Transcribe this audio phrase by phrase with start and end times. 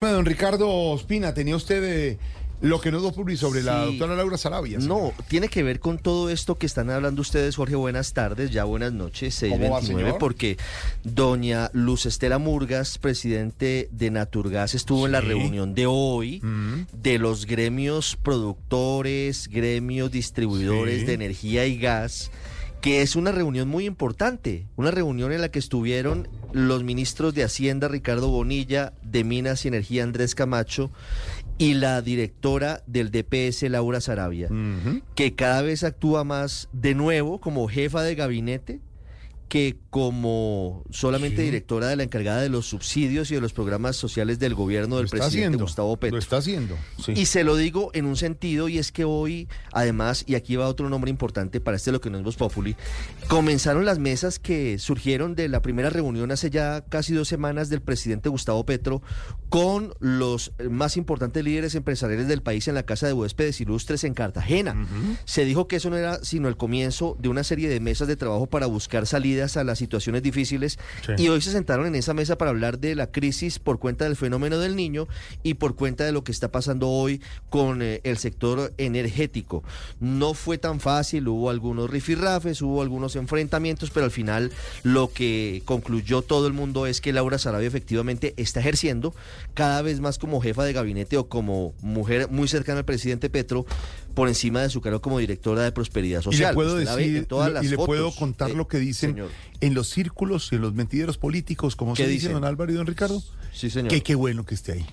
[0.00, 2.18] Don Ricardo Ospina, tenía usted eh,
[2.60, 4.78] lo que no publicó sobre la doctora Laura Sarabia.
[4.78, 7.74] No, tiene que ver con todo esto que están hablando ustedes, Jorge.
[7.74, 10.18] Buenas tardes, ya buenas noches, ¿Cómo va, 629, señor?
[10.20, 10.56] porque
[11.02, 16.82] doña Luz Estela Murgas, presidente de Naturgas, estuvo en la reunión de hoy Mm.
[16.92, 21.06] de los gremios productores, gremios distribuidores Sí.
[21.06, 22.30] de energía y gas,
[22.80, 27.44] que es una reunión muy importante, una reunión en la que estuvieron los ministros de
[27.44, 30.90] Hacienda, Ricardo Bonilla, de Minas y Energía, Andrés Camacho,
[31.58, 34.48] y la directora del DPS, Laura Sarabia
[35.16, 38.80] que cada vez actúa más de nuevo como jefa de gabinete
[39.48, 41.42] que como solamente Sí.
[41.44, 45.08] directora de la encargada de los subsidios y de los programas sociales del gobierno del
[45.08, 45.58] presidente haciendo.
[45.64, 46.16] Gustavo Petro.
[46.16, 46.76] Lo está haciendo.
[47.04, 47.12] sí.
[47.16, 50.68] Y se lo digo en un sentido, y es que hoy, además, y aquí va
[50.68, 52.76] otro nombre importante para este lo que no es Voz Populi,
[53.28, 57.80] comenzaron las mesas que surgieron de la primera reunión hace ya casi dos semanas del
[57.80, 59.02] presidente Gustavo Petro
[59.48, 64.12] con los más importantes líderes empresariales del país en la Casa de Huéspedes Ilustres en
[64.12, 64.86] Cartagena.
[65.24, 68.16] Se dijo que eso no era sino el comienzo de una serie de mesas de
[68.16, 71.12] trabajo para buscar salidas a las situaciones difíciles Sí.
[71.16, 74.16] y hoy se sentaron en esa mesa para hablar de la crisis por cuenta del
[74.16, 75.08] fenómeno del niño
[75.42, 79.62] y por cuenta de lo que está pasando hoy con eh, el sector energético.
[80.00, 85.62] No fue tan fácil, hubo algunos rifirrafes, hubo algunos enfrentamientos, pero al final lo que
[85.64, 89.14] concluyó todo el mundo es que Laura Sarabia efectivamente está ejerciendo
[89.54, 93.66] cada vez más como jefa de gabinete o como mujer muy cercana al presidente Petro
[94.14, 96.50] por encima de su cargo como directora de prosperidad Y social.
[96.50, 99.30] le puedo decir, todas las y le puedo contar eh, lo que dicen señor.
[99.60, 102.32] en los círculos y en los mentideros políticos, como ¿Qué se dice dicen?
[102.34, 103.22] don Álvaro y don Ricardo.
[103.52, 103.90] Sí, señor.
[103.90, 104.86] Que qué bueno que esté ahí.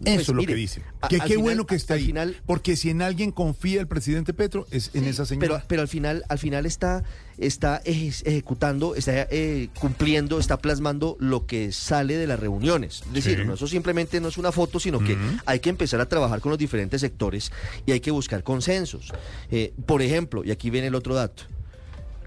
[0.00, 0.82] Pues, Eso es lo mire, que dicen.
[1.00, 2.06] a- Que qué final- bueno que esté al ahí.
[2.06, 5.64] final- Porque si en alguien confía el presidente Petro, es en Sí, esa señora.
[5.68, 7.04] pero al final, al final está,
[7.38, 13.02] está eje- ejecutando, está eh, cumpliendo, está plasmando lo que sale de las reuniones.
[13.06, 13.44] Es decir, Sí.
[13.46, 16.50] no, eso simplemente no es una foto, sino que hay que empezar a trabajar con
[16.50, 17.52] los diferentes sectores
[17.86, 19.12] y hay que buscar consensos.
[19.50, 21.44] Eh, por ejemplo, y aquí viene el otro dato.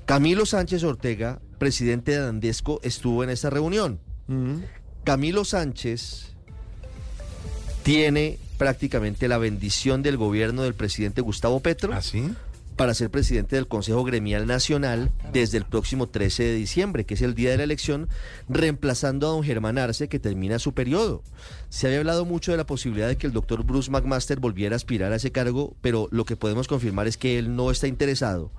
[0.06, 3.99] Camilo Sánchez Ortega, presidente de Andesco, estuvo en esta reunión.
[5.04, 6.34] Camilo Sánchez
[7.87, 12.02] tiene prácticamente la bendición del gobierno del presidente Gustavo Petro ¿Ah,
[12.75, 17.21] para ser presidente del Consejo Gremial Nacional desde el próximo 13 de diciembre, que es
[17.21, 18.09] el día de la elección,
[18.49, 21.23] reemplazando a don Germán Arce, que termina su periodo.
[21.70, 24.77] Se había hablado mucho de la posibilidad de que el doctor Bruce McMaster volviera a
[24.77, 28.52] aspirar a ese cargo, pero lo que podemos confirmar es que él no está interesado.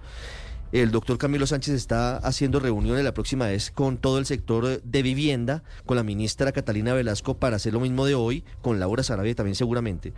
[0.70, 5.02] El doctor Camilo Sánchez está haciendo reuniones la próxima vez con todo el sector de
[5.02, 9.34] vivienda, con la ministra Catalina Velasco para hacer lo mismo de hoy, con Laura Sarabia
[9.34, 10.12] también seguramente.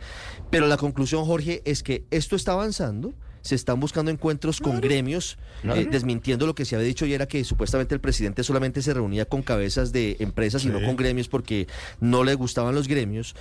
[0.50, 3.14] Pero la conclusión, Jorge, es que esto está avanzando.
[3.42, 7.26] Se están buscando encuentros con gremios, eh, desmintiendo lo que se había dicho y era
[7.26, 11.28] que supuestamente el presidente solamente se reunía con cabezas de empresas y no con gremios
[11.28, 11.66] porque
[12.00, 13.34] no le gustaban los gremios.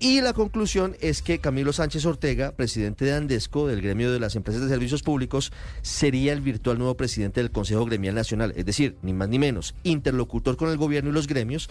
[0.00, 4.36] Y la conclusión es que Camilo Sánchez Ortega, presidente de Andesco, del gremio de las
[4.36, 5.50] empresas de servicios públicos,
[5.82, 8.52] sería el virtual nuevo presidente del Consejo Gremial Nacional.
[8.56, 11.70] Es decir, ni más ni menos, interlocutor con el gobierno y los gremios,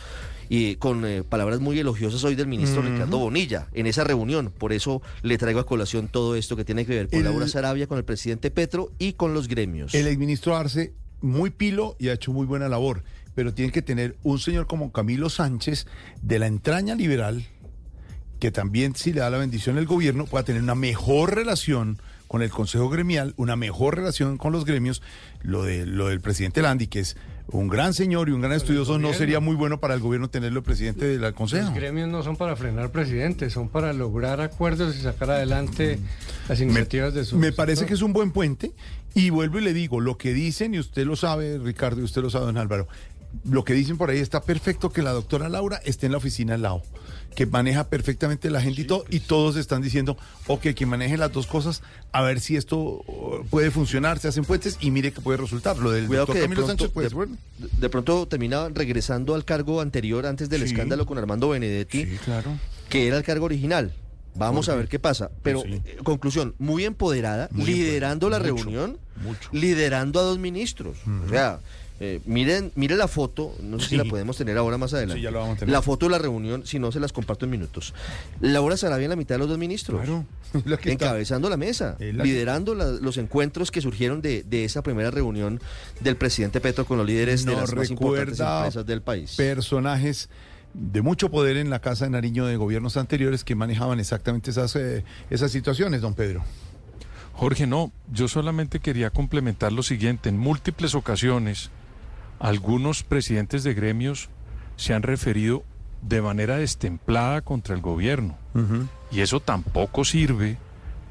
[0.49, 2.81] y con eh, palabras muy elogiosas hoy del ministro.
[2.81, 4.51] Ricardo Bonilla en esa reunión.
[4.57, 7.47] Por eso le traigo a colación todo esto que tiene que ver con El- Laura
[7.47, 9.93] Sarabia, con el presidente Petro y con los gremios.
[9.93, 13.03] El exministro Arce, muy pilo y ha hecho muy buena labor,
[13.35, 15.85] pero tiene que tener un señor como Camilo Sánchez,
[16.21, 17.45] de la entraña liberal,
[18.43, 22.41] que también si le da la bendición el gobierno, pueda tener una mejor relación con
[22.41, 25.01] el Consejo Gremial, una mejor relación con los gremios.
[25.43, 27.15] Lo, de, lo del presidente Landi, que es
[27.47, 30.61] un gran señor y un gran estudioso, no sería muy bueno para el gobierno tenerlo
[30.61, 31.67] presidente del Consejo.
[31.67, 35.99] Los gremios no son para frenar presidentes, son para lograr acuerdos y sacar adelante
[36.49, 38.73] las Me, iniciativas de su me parece que es un buen puente
[39.13, 42.21] y vuelvo y le digo, lo que dicen, y usted lo sabe, Ricardo, y usted
[42.21, 42.89] lo sabe, don Álvaro,
[43.49, 46.53] lo que dicen por ahí está perfecto que la doctora Laura esté en la oficina
[46.55, 46.83] al lado,
[47.35, 50.17] que maneja perfectamente la gente y todo, y todos están diciendo,
[50.47, 54.45] ok, que maneje las dos cosas, a ver si esto uh, puede funcionar, se hacen
[54.45, 55.77] puentes y mire que puede resultar.
[55.77, 57.37] Lo del Cuidado doctor que de Camilo pronto, Sánchez, pues de, bueno.
[57.59, 60.67] de pronto termina regresando al cargo anterior antes del Sí.
[60.67, 62.51] escándalo con Armando Benedetti, Sí, claro.
[62.89, 63.93] que era el cargo original.
[64.35, 65.29] Vamos a ver qué pasa.
[65.43, 65.81] Pero, Sí.
[65.85, 68.39] eh, conclusión, muy empoderada, Muy liderando la.
[68.39, 69.49] Mucho, reunión, mucho.
[69.51, 70.97] liderando a dos ministros.
[71.25, 71.59] O sea,
[71.99, 73.89] eh, miren, miren la foto, no sé Sí.
[73.91, 75.19] si la podemos tener ahora más adelante.
[75.19, 75.71] Sí, ya la vamos a tener.
[75.71, 77.93] La foto de la reunión, si no se las comparto en minutos.
[78.41, 80.01] Laura Sarabia en la mitad de los dos ministros.
[80.01, 80.25] Claro.
[80.65, 84.43] Lo que está- Encabezando la mesa, la que- liderando la- los encuentros que surgieron de,
[84.43, 85.61] de esa primera reunión
[85.99, 89.35] del presidente Petro con los líderes de las más importantes empresas del país.
[89.35, 90.29] personajes
[90.73, 94.75] de mucho poder en la Casa de Nariño de gobiernos anteriores que manejaban exactamente esas,
[94.75, 96.43] eh, esas situaciones, don Pedro.
[97.33, 100.29] Jorge, no, yo solamente quería complementar lo siguiente.
[100.29, 101.71] En múltiples ocasiones,
[102.39, 104.29] algunos presidentes de gremios
[104.75, 105.63] se han referido
[106.01, 108.37] de manera destemplada contra el gobierno.
[109.11, 110.57] Y eso tampoco sirve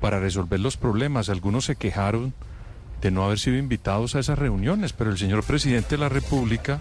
[0.01, 1.29] para resolver los problemas.
[1.29, 2.35] Algunos se quejaron
[3.01, 6.81] de no haber sido invitados a esas reuniones, pero el señor presidente de la República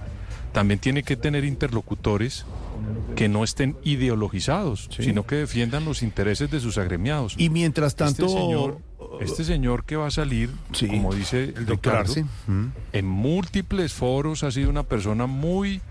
[0.51, 2.45] también tiene que tener interlocutores
[3.15, 5.03] que no estén ideologizados, Sí.
[5.03, 7.35] sino que defiendan los intereses de sus agremiados.
[7.37, 8.77] Y mientras tanto, este señor,
[9.19, 12.29] este señor que va a salir, Sí, como dice el doctor Ricardo.
[12.47, 12.65] Mm.
[12.93, 15.81] en múltiples foros ha sido una persona muy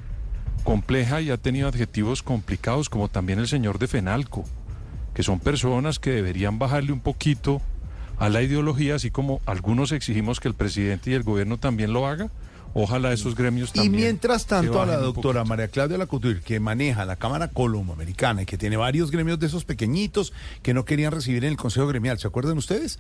[0.65, 4.45] compleja y ha tenido adjetivos complicados, como también el señor de Fenalco,
[5.15, 7.61] que son personas que deberían bajarle un poquito
[8.19, 12.07] a la ideología, así como algunos exigimos que el presidente y el gobierno también lo
[12.07, 12.31] haga.
[12.73, 13.93] Ojalá esos gremios Y también.
[14.05, 15.45] mientras tanto, a la doctora.
[15.45, 19.65] María Claudia Lacotur, que maneja la Cámara Colombo-Americana y que tiene varios gremios de esos
[19.65, 20.33] pequeñitos
[20.63, 22.99] que no querían recibir en el Consejo Gremial, ¿se acuerdan ustedes?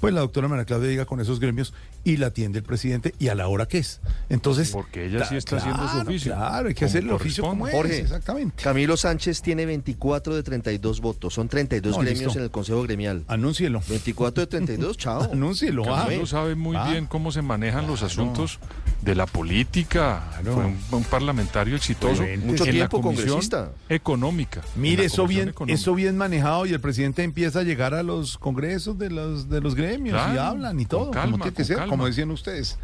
[0.00, 1.72] Pues la doctora María Claudia llega con esos gremios
[2.04, 4.00] y la atiende el presidente y a la hora que es.
[4.28, 4.70] Entonces.
[4.70, 7.74] Porque ella sí está haciendo su oficio, Claro, hay que hacer el oficio como es.
[7.74, 8.62] Jorge, Exactamente.
[8.62, 11.34] Camilo Sánchez tiene 24 de 32 votos.
[11.34, 12.38] Son 32 No, gremios listo.
[12.38, 13.24] en el Consejo Gremial.
[13.28, 13.82] Anúncielo.
[13.88, 15.22] 24 de 32, chao.
[15.32, 15.84] Anúncielo.
[15.94, 16.04] ah.
[16.04, 16.90] Camilo sabe muy Ah.
[16.90, 18.58] bien cómo se manejan los asuntos
[19.04, 20.24] de la política.
[20.30, 20.54] Claro.
[20.54, 23.72] Fue un, un parlamentario exitoso mucho en tiempo la comisión congresista.
[23.88, 24.62] económica.
[24.76, 25.74] Mire, eso bien, económica.
[25.78, 29.60] eso bien manejado y el presidente empieza a llegar a los congresos de los, de
[29.60, 31.90] los gremios y hablan y todo, calma, como tiene que ser, calma.
[31.90, 32.78] como decían ustedes.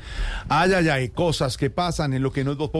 [0.48, 2.79] Ay, ay, ay, cosas que pasan en lo que no es.